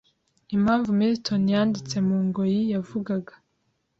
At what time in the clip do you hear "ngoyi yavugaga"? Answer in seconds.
2.25-3.33